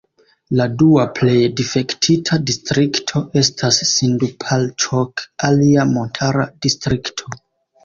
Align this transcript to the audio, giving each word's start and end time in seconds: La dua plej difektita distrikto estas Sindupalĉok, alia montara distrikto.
La 0.59 0.65
dua 0.81 1.03
plej 1.19 1.35
difektita 1.59 2.39
distrikto 2.47 3.23
estas 3.43 3.79
Sindupalĉok, 3.91 5.25
alia 5.51 5.87
montara 5.93 6.51
distrikto. 6.69 7.39